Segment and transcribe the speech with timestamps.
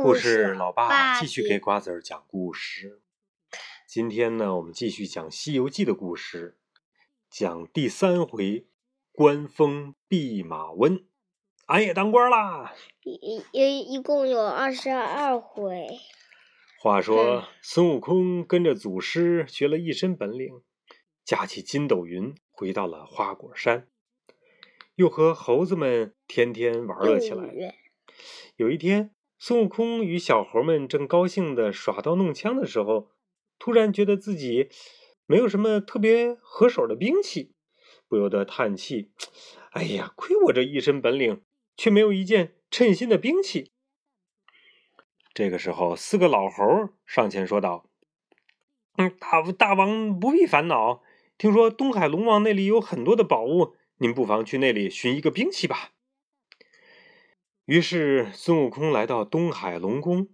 [0.00, 3.02] 故事老爸继续给瓜子儿讲故事。
[3.86, 6.56] 今天呢，我们继续讲《西游记》的故事，
[7.28, 8.66] 讲第三回
[9.12, 11.04] 官封弼马温，
[11.66, 12.72] 俺也当官啦。
[13.02, 15.86] 一一一共有二十二回。
[16.80, 20.62] 话说孙悟空跟着祖师学了一身本领，
[21.22, 23.86] 架起筋斗云回到了花果山，
[24.94, 27.76] 又和猴子们天天玩了起来。
[28.56, 29.14] 有一天。
[29.44, 33.10] 孙悟空与小猴们正高兴的耍刀弄枪的时候，
[33.58, 34.68] 突然觉得自己
[35.26, 37.50] 没有什么特别合手的兵器，
[38.06, 39.10] 不由得叹气
[39.74, 41.42] ：“哎呀，亏我这一身本领，
[41.76, 43.72] 却没有一件称心的兵器。”
[45.34, 47.90] 这个时候，四个老猴上前说道
[48.94, 51.02] ：“嗯，大大王不必烦恼，
[51.36, 55.94] 听说东海龙王那里有很多的宝物，您不妨去那里寻一个兵器吧。”
[57.64, 60.28] 于是孙悟空来到东海龙宫，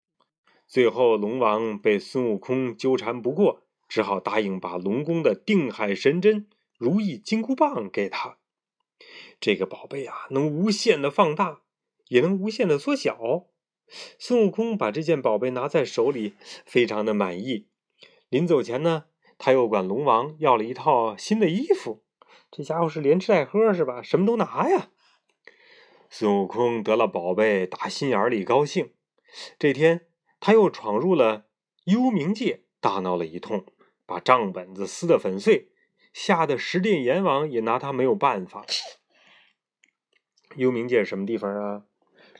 [0.66, 6.46] 最后龙王被孙悟空纠缠不过，只好答应把龙宫的定海神针
[6.78, 8.38] 如意金箍棒给他。
[9.38, 11.60] 这个宝贝啊，能无限的放大，
[12.08, 13.44] 也能无限的缩小。
[14.18, 16.34] 孙悟空把这件宝贝拿在手里，
[16.64, 17.68] 非常的满意。
[18.30, 19.04] 临走前呢，
[19.36, 22.02] 他又管龙王要了一套新的衣服。
[22.50, 24.02] 这家伙是连吃带喝是吧？
[24.02, 24.90] 什么都拿呀！
[26.10, 28.92] 孙悟空得了宝贝，打心眼里高兴。
[29.58, 30.06] 这天，
[30.40, 31.46] 他又闯入了
[31.84, 33.66] 幽冥界，大闹了一通，
[34.06, 35.70] 把账本子撕得粉碎，
[36.12, 38.64] 吓得十殿阎王也拿他没有办法。
[40.56, 41.84] 幽冥界什么地方啊？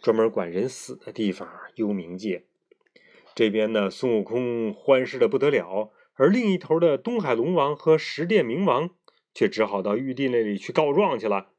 [0.00, 1.48] 专门管人死的地方。
[1.74, 2.46] 幽冥界
[3.34, 8.90] 这边呢，孙悟空欢实的不得了，而另一头的东海龙王和十殿冥王
[9.34, 11.50] 却只好到玉帝那里去告状去了。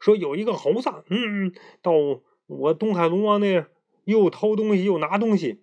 [0.00, 1.92] 说有一个猴子，嗯，到
[2.46, 3.66] 我东海龙王那
[4.04, 5.62] 又偷东西又拿东西。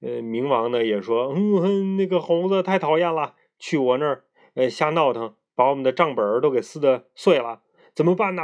[0.00, 7.62] 呃，冥王呢也说，嗯，那个猴子太讨厌了，去我那儿，呃，瞎闹腾，把我们的账本都给撕的碎了，
[7.94, 8.42] 怎么办呢？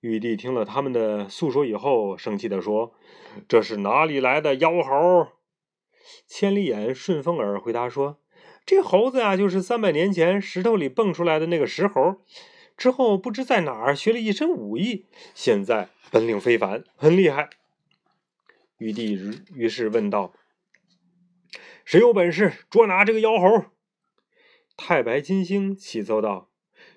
[0.00, 2.92] 玉帝听了他们的诉说以后，生气的说
[3.48, 5.28] ：“这是哪里来的妖猴？”
[6.28, 8.18] 千里眼顺风耳回答说
[8.66, 12.16] ：“这猴子呀，就是三百年前石头里蹦出来的那个石猴。”
[12.76, 17.50] 之后不知在哪儿学了一身武艺，现在本领非凡，很厉害。
[18.78, 19.14] 玉帝
[19.54, 20.34] 于是问道
[21.84, 23.66] ：“谁有本事捉拿这个妖猴？”
[24.76, 26.50] 太白金星启奏道：“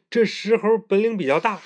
[0.10, 1.62] 这石猴本领比较大，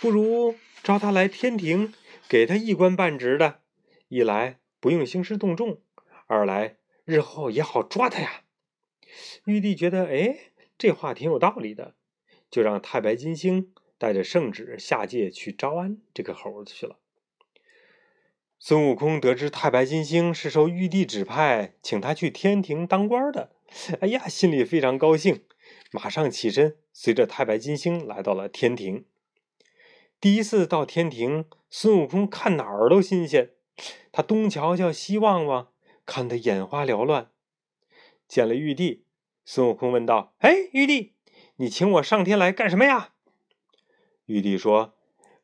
[0.00, 1.92] 不如招他来天庭，
[2.28, 3.60] 给他一官半职的。
[4.08, 5.82] 一来不用兴师动众，
[6.26, 8.44] 二来日后也好抓他呀。”
[9.44, 11.94] 玉帝觉得，哎，这话挺有道理的。
[12.52, 16.98] 就让太白金星带着圣旨下界去招安这个猴子去了。
[18.58, 23.50] 孙悟空得知太白金星是受玉帝指派，请他去天庭当官的，
[24.00, 25.42] 哎呀，心里非常高兴，
[25.92, 29.06] 马上起身，随着太白金星来到了天庭。
[30.20, 33.50] 第一次到天庭，孙悟空看哪儿都新鲜，
[34.12, 35.72] 他东瞧瞧，西望望，
[36.04, 37.30] 看得眼花缭乱。
[38.28, 39.04] 见了玉帝，
[39.44, 41.11] 孙悟空问道：“哎，玉帝。”
[41.62, 43.10] 你请我上天来干什么呀？
[44.26, 44.94] 玉帝说：“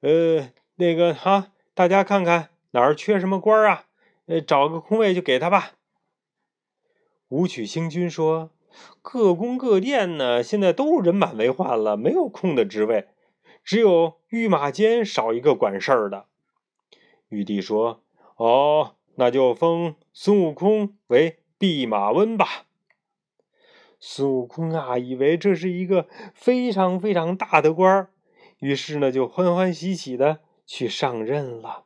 [0.02, 3.84] 呃，那个哈，大家看看哪儿缺什么官啊？
[4.26, 5.74] 呃，找个空位就给他吧。”
[7.30, 8.50] 武曲星君说
[9.00, 13.06] ：“各宫各殿呢，现在都人满为患了，没有空的职位，
[13.62, 16.26] 只有御马监少一个管事儿的。”
[17.30, 18.02] 玉帝说
[18.34, 22.64] ：“哦，那就封孙悟空为弼马温吧。”
[24.00, 28.10] 孙悟空啊，以为这是一个非常非常大的官儿，
[28.60, 31.84] 于是呢，就欢欢喜喜的去上任了。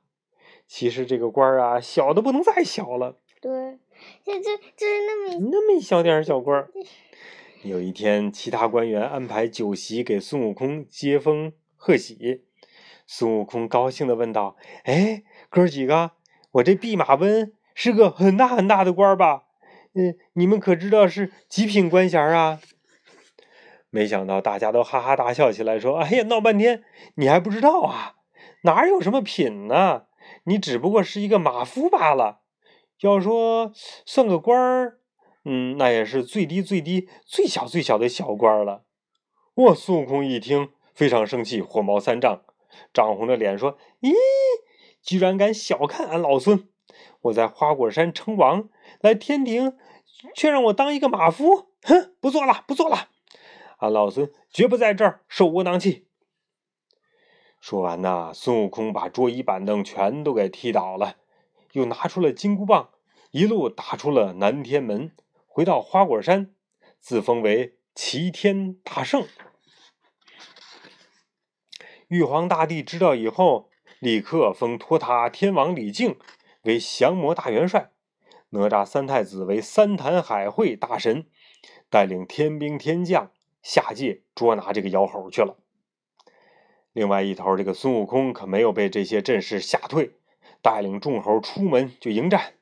[0.66, 3.18] 其实这个官儿啊，小的不能再小了。
[3.40, 3.78] 对，
[4.24, 6.70] 这这这是那么那么一小点小官儿。
[7.62, 12.42] 有一天，其他官员安排酒席给孙悟空接风贺喜，
[13.06, 16.12] 孙悟空高兴的问道：“哎，哥几个，
[16.52, 19.44] 我这弼马温是个很大很大的官儿吧？”
[19.94, 22.60] 嗯，你们可知道是极品官衔啊？
[23.90, 26.82] 没想到大家都哈哈大笑起来，说：“哎呀，闹半天
[27.16, 28.14] 你还不知道啊？
[28.62, 30.04] 哪有什么品呢？
[30.44, 32.40] 你只不过是一个马夫罢了。
[33.00, 33.72] 要说
[34.06, 34.98] 算个官儿，
[35.44, 38.84] 嗯，那也是最低最低、最小最小的小官了。”
[39.54, 42.42] 我孙悟空一听非常生气，火冒三丈，
[42.94, 44.14] 涨红着脸说：“咦，
[45.02, 46.66] 居然敢小看俺老孙！
[47.22, 48.70] 我在花果山称王。”
[49.02, 49.76] 来天庭，
[50.34, 53.08] 却让我当一个马夫，哼，不做了，不做了！
[53.78, 56.06] 俺老孙绝不在这儿受窝囊气。
[57.60, 61.16] 说完呐，孙悟空把桌椅板凳全都给踢倒了，
[61.72, 62.90] 又拿出了金箍棒，
[63.32, 65.12] 一路打出了南天门，
[65.48, 66.54] 回到花果山，
[67.00, 69.26] 自封为齐天大圣。
[72.06, 76.16] 玉皇大帝知道以后，立刻封托塔天王李靖
[76.62, 77.90] 为降魔大元帅，
[78.54, 81.24] 哪吒三太子为三坛海会大神，
[81.88, 83.30] 带领天兵天将
[83.62, 85.56] 下界捉拿这个妖猴去了。
[86.92, 90.16] 另外一头，这个孙悟空可没有被这些阵势吓退，
[90.60, 92.52] 带领众猴出门就迎战。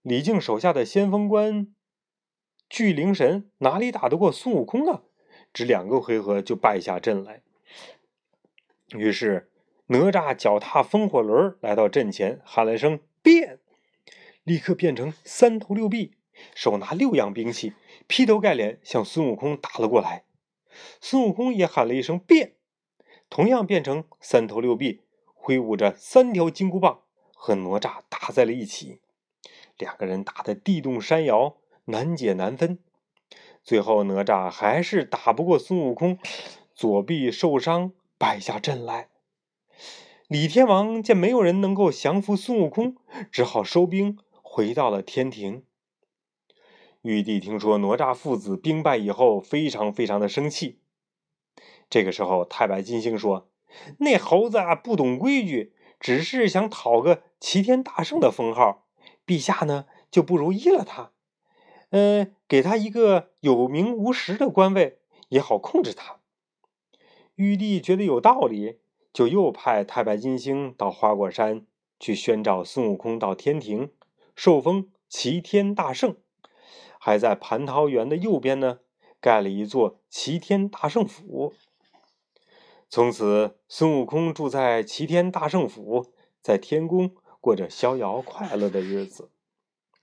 [0.00, 1.74] 李靖手下的先锋官
[2.70, 5.02] 巨灵神哪里打得过孙悟空啊？
[5.52, 7.42] 只两个回合就败下阵来。
[8.96, 9.50] 于是
[9.88, 13.58] 哪吒脚踏风火轮来到阵前，喊了一声“变”，
[14.48, 16.14] 立刻变成三头六臂，
[16.54, 17.74] 手拿六样兵器，
[18.06, 20.24] 劈头盖脸向孙悟空打了过来。
[21.02, 22.54] 孙悟空也喊了一声“变”。
[23.28, 25.02] 同样变成三头六臂，
[25.34, 27.02] 挥舞着三条金箍棒，
[27.34, 29.00] 和哪吒打在了一起。
[29.76, 32.78] 两个人打得地动山摇，难解难分。
[33.62, 36.18] 最后哪吒还是打不过孙悟空，
[36.74, 39.08] 左臂受伤，败下阵来。
[40.26, 42.96] 李天王见没有人能够降服孙悟空，
[43.30, 44.18] 只好收兵
[44.58, 45.62] 回到了天庭。
[47.02, 50.80] 玉帝听说哪吒父子兵败以后，非常非常的生气。
[51.88, 53.48] 这个时候，太白金星说
[54.00, 58.88] ：“那猴子啊，不懂规矩，只是想讨个齐天大圣的封号。
[59.24, 61.12] 陛下呢，就不如依了他，
[61.90, 66.18] 嗯，给他一个有名无实的官位，也好控制他。”
[67.36, 68.80] 玉帝觉得有道理，
[69.12, 71.64] 就又派太白金星到花果山
[72.00, 73.92] 去宣召孙悟空到天庭
[74.38, 76.16] 受封齐天大圣，
[77.00, 78.78] 还在蟠桃园的右边呢，
[79.20, 81.54] 盖了一座齐天大圣府。
[82.88, 89.28] 从此，孙悟空住在齐天大圣府，在天宫过着逍遥快乐的日子。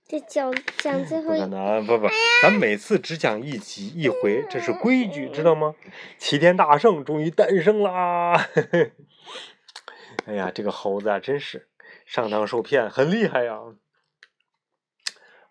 [0.06, 2.06] 这讲讲最后，不可能，不不，
[2.42, 5.74] 咱每次只讲一集一回，这是规矩，知道吗？
[6.18, 8.50] 齐天大圣终于诞生啦！
[10.28, 11.68] 哎呀，这个猴子啊，真是
[12.04, 13.62] 上当受骗，很厉害呀！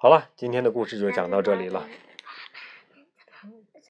[0.05, 1.83] 好了，今天的故事就讲到这里了。